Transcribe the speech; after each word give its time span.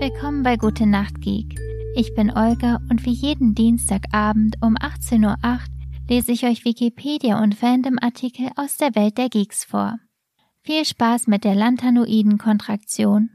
Willkommen 0.00 0.42
bei 0.42 0.56
Gute 0.56 0.86
Nacht 0.86 1.20
Geek. 1.20 1.60
Ich 1.94 2.14
bin 2.14 2.30
Olga 2.30 2.80
und 2.88 3.04
wie 3.04 3.12
jeden 3.12 3.54
Dienstagabend 3.54 4.56
um 4.62 4.74
18.08 4.78 5.26
Uhr 5.26 5.60
lese 6.08 6.32
ich 6.32 6.46
euch 6.46 6.64
Wikipedia 6.64 7.38
und 7.42 7.54
Fandom-Artikel 7.54 8.48
aus 8.56 8.78
der 8.78 8.94
Welt 8.94 9.18
der 9.18 9.28
Geeks 9.28 9.62
vor. 9.62 9.98
Viel 10.62 10.86
Spaß 10.86 11.26
mit 11.26 11.44
der 11.44 11.54
Lanthanoiden-Kontraktion. 11.54 13.28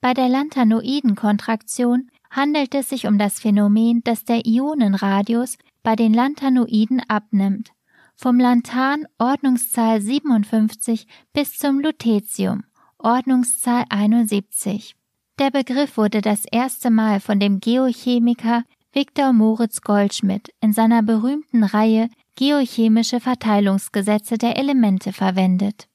Bei 0.00 0.14
der 0.14 0.30
Lanthanoiden-Kontraktion 0.30 2.08
handelt 2.30 2.74
es 2.74 2.88
sich 2.88 3.06
um 3.06 3.18
das 3.18 3.38
Phänomen, 3.38 4.00
dass 4.02 4.24
der 4.24 4.46
Ionenradius 4.46 5.58
bei 5.82 5.94
den 5.94 6.14
Lanthanoiden 6.14 7.02
abnimmt, 7.06 7.72
vom 8.16 8.40
Lanthan 8.40 9.04
Ordnungszahl 9.18 10.00
57 10.00 11.06
bis 11.34 11.58
zum 11.58 11.80
Lutetium 11.80 12.64
Ordnungszahl 12.96 13.84
71. 13.90 14.96
Der 15.40 15.50
Begriff 15.50 15.96
wurde 15.96 16.20
das 16.20 16.44
erste 16.44 16.90
Mal 16.90 17.18
von 17.18 17.40
dem 17.40 17.58
Geochemiker 17.58 18.62
Viktor 18.92 19.32
Moritz 19.32 19.80
Goldschmidt 19.80 20.50
in 20.60 20.72
seiner 20.72 21.02
berühmten 21.02 21.64
Reihe 21.64 22.08
Geochemische 22.36 23.18
Verteilungsgesetze 23.18 24.38
der 24.38 24.56
Elemente 24.56 25.12
verwendet. 25.12 25.88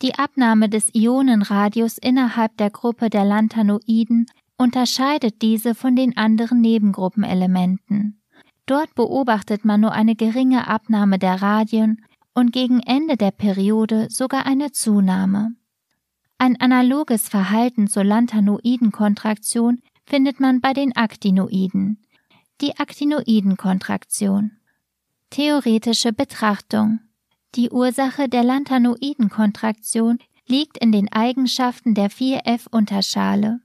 Die 0.00 0.14
Abnahme 0.14 0.68
des 0.68 0.94
Ionenradius 0.94 1.98
innerhalb 1.98 2.56
der 2.56 2.70
Gruppe 2.70 3.10
der 3.10 3.24
Lanthanoiden 3.24 4.26
unterscheidet 4.56 5.42
diese 5.42 5.74
von 5.74 5.96
den 5.96 6.16
anderen 6.16 6.60
Nebengruppenelementen. 6.60 8.20
Dort 8.66 8.94
beobachtet 8.94 9.64
man 9.64 9.80
nur 9.80 9.90
eine 9.90 10.14
geringe 10.14 10.68
Abnahme 10.68 11.18
der 11.18 11.42
Radien 11.42 12.04
und 12.32 12.52
gegen 12.52 12.78
Ende 12.80 13.16
der 13.16 13.32
Periode 13.32 14.06
sogar 14.08 14.46
eine 14.46 14.70
Zunahme. 14.70 15.57
Ein 16.40 16.60
analoges 16.60 17.28
Verhalten 17.28 17.88
zur 17.88 18.04
Lanthanoidenkontraktion 18.04 19.82
findet 20.06 20.38
man 20.38 20.60
bei 20.60 20.72
den 20.72 20.94
Actinoiden. 20.94 21.98
Die 22.60 22.76
Actinoidenkontraktion. 22.78 24.52
Theoretische 25.30 26.12
Betrachtung. 26.12 27.00
Die 27.56 27.70
Ursache 27.70 28.28
der 28.28 28.44
Lanthanoidenkontraktion 28.44 30.20
liegt 30.46 30.78
in 30.78 30.92
den 30.92 31.10
Eigenschaften 31.12 31.94
der 31.94 32.08
4F-Unterschale. 32.08 33.58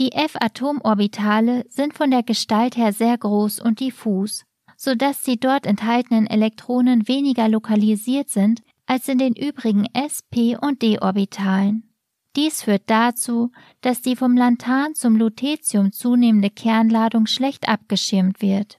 Die 0.00 0.10
F-Atomorbitale 0.10 1.64
sind 1.68 1.94
von 1.94 2.10
der 2.10 2.24
Gestalt 2.24 2.76
her 2.76 2.92
sehr 2.92 3.18
groß 3.18 3.60
und 3.60 3.78
diffus, 3.78 4.44
so 4.76 4.96
dass 4.96 5.22
die 5.22 5.38
dort 5.38 5.64
enthaltenen 5.64 6.26
Elektronen 6.26 7.06
weniger 7.06 7.48
lokalisiert 7.48 8.30
sind 8.30 8.62
als 8.86 9.06
in 9.06 9.18
den 9.18 9.34
übrigen 9.34 9.86
s, 9.92 10.24
p 10.28 10.56
und 10.56 10.82
d-Orbitalen. 10.82 11.89
Dies 12.36 12.62
führt 12.62 12.84
dazu, 12.86 13.50
dass 13.80 14.02
die 14.02 14.14
vom 14.14 14.36
Lanthan 14.36 14.94
zum 14.94 15.16
Lutetium 15.16 15.92
zunehmende 15.92 16.50
Kernladung 16.50 17.26
schlecht 17.26 17.68
abgeschirmt 17.68 18.40
wird. 18.40 18.78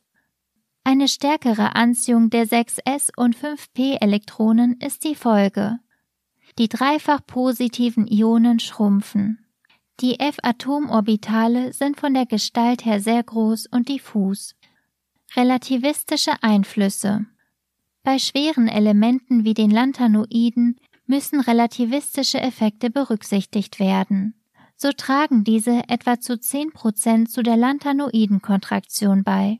Eine 0.84 1.08
stärkere 1.08 1.76
Anziehung 1.76 2.30
der 2.30 2.48
6s 2.48 3.12
und 3.16 3.36
5p 3.36 4.02
Elektronen 4.02 4.80
ist 4.80 5.04
die 5.04 5.16
Folge. 5.16 5.80
Die 6.58 6.70
dreifach 6.70 7.26
positiven 7.26 8.08
Ionen 8.08 8.60
schrumpfen. 8.60 9.46
Die 10.00 10.20
F-Atomorbitale 10.20 11.74
sind 11.74 12.00
von 12.00 12.14
der 12.14 12.26
Gestalt 12.26 12.86
her 12.86 13.00
sehr 13.00 13.22
groß 13.22 13.68
und 13.68 13.90
diffus. 13.90 14.56
Relativistische 15.36 16.32
Einflüsse 16.42 17.26
Bei 18.04 18.18
schweren 18.18 18.68
Elementen 18.68 19.46
wie 19.46 19.54
den 19.54 19.70
Lanthanoiden 19.70 20.78
müssen 21.06 21.40
relativistische 21.40 22.40
Effekte 22.40 22.90
berücksichtigt 22.90 23.80
werden. 23.80 24.36
So 24.75 24.92
tragen 24.92 25.44
diese 25.44 25.84
etwa 25.90 26.20
zu 26.20 26.40
10 26.40 26.72
Prozent 26.72 27.30
zu 27.30 27.44
der 27.44 27.58
Lanthanoidenkontraktion 27.58 29.24
bei. 29.24 29.59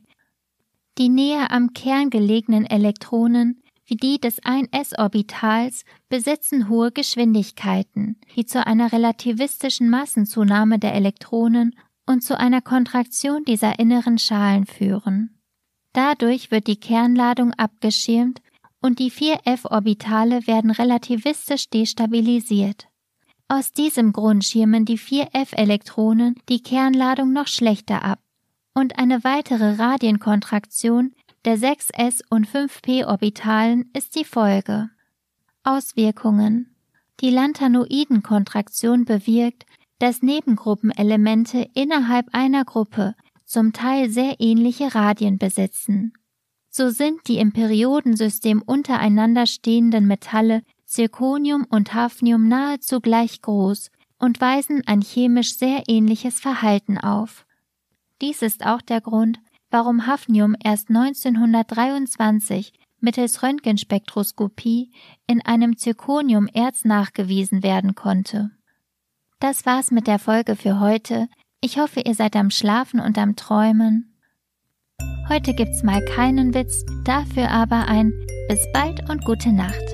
Die 0.98 1.08
näher 1.08 1.50
am 1.50 1.72
Kern 1.72 2.10
gelegenen 2.10 2.66
Elektronen 2.66 3.62
wie 3.92 3.96
die 3.96 4.18
des 4.18 4.42
1s-Orbitals 4.42 5.84
besitzen 6.08 6.68
hohe 6.68 6.92
Geschwindigkeiten, 6.92 8.18
die 8.36 8.46
zu 8.46 8.66
einer 8.66 8.92
relativistischen 8.92 9.90
Massenzunahme 9.90 10.78
der 10.78 10.94
Elektronen 10.94 11.76
und 12.06 12.22
zu 12.22 12.38
einer 12.38 12.62
Kontraktion 12.62 13.44
dieser 13.44 13.78
inneren 13.78 14.18
Schalen 14.18 14.66
führen. 14.66 15.38
Dadurch 15.92 16.50
wird 16.50 16.68
die 16.68 16.80
Kernladung 16.80 17.52
abgeschirmt 17.52 18.40
und 18.82 18.98
die 18.98 19.10
4f-Orbitale 19.10 20.46
werden 20.46 20.70
relativistisch 20.70 21.70
destabilisiert. 21.70 22.88
Aus 23.48 23.72
diesem 23.72 24.12
Grund 24.12 24.44
schirmen 24.44 24.84
die 24.84 24.98
4f-Elektronen 24.98 26.36
die 26.48 26.62
Kernladung 26.62 27.32
noch 27.32 27.46
schlechter 27.46 28.02
ab 28.02 28.18
und 28.74 28.98
eine 28.98 29.24
weitere 29.24 29.74
Radienkontraktion 29.74 31.12
der 31.44 31.58
6s 31.58 32.22
und 32.30 32.46
5p 32.46 33.06
Orbitalen 33.06 33.90
ist 33.94 34.16
die 34.16 34.24
Folge. 34.24 34.90
Auswirkungen 35.64 36.74
Die 37.20 37.30
Lanthanoidenkontraktion 37.30 39.04
bewirkt, 39.04 39.66
dass 39.98 40.22
Nebengruppenelemente 40.22 41.68
innerhalb 41.74 42.26
einer 42.32 42.64
Gruppe 42.64 43.14
zum 43.44 43.72
Teil 43.72 44.08
sehr 44.08 44.36
ähnliche 44.40 44.94
Radien 44.94 45.38
besitzen. 45.38 46.14
So 46.74 46.88
sind 46.88 47.28
die 47.28 47.36
im 47.36 47.52
Periodensystem 47.52 48.62
untereinander 48.62 49.44
stehenden 49.46 50.06
Metalle 50.06 50.62
Zirconium 50.86 51.66
und 51.68 51.92
Hafnium 51.92 52.48
nahezu 52.48 53.00
gleich 53.00 53.42
groß 53.42 53.90
und 54.18 54.40
weisen 54.40 54.82
ein 54.86 55.02
chemisch 55.02 55.56
sehr 55.56 55.82
ähnliches 55.86 56.40
Verhalten 56.40 56.96
auf. 56.96 57.44
Dies 58.22 58.40
ist 58.40 58.64
auch 58.64 58.80
der 58.80 59.02
Grund, 59.02 59.38
warum 59.70 60.06
Hafnium 60.06 60.56
erst 60.64 60.88
1923 60.88 62.72
mittels 63.00 63.42
Röntgenspektroskopie 63.42 64.90
in 65.26 65.44
einem 65.44 65.76
Zirconium-Erz 65.76 66.86
nachgewiesen 66.86 67.62
werden 67.62 67.94
konnte. 67.94 68.50
Das 69.40 69.66
war's 69.66 69.90
mit 69.90 70.06
der 70.06 70.18
Folge 70.18 70.56
für 70.56 70.80
heute. 70.80 71.28
Ich 71.60 71.78
hoffe, 71.78 72.00
ihr 72.00 72.14
seid 72.14 72.34
am 72.34 72.50
Schlafen 72.50 73.00
und 73.00 73.18
am 73.18 73.36
Träumen. 73.36 74.11
Heute 75.32 75.54
gibt's 75.54 75.82
mal 75.82 76.04
keinen 76.04 76.52
Witz, 76.52 76.84
dafür 77.04 77.50
aber 77.50 77.88
ein 77.88 78.12
Bis 78.48 78.70
bald 78.74 79.08
und 79.08 79.24
gute 79.24 79.50
Nacht. 79.50 79.91